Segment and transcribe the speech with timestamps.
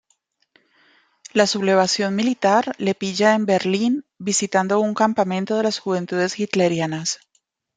[1.31, 7.19] La sublevación militar le pilla en Berlín visitando un campamento de las Juventudes Hitlerianas.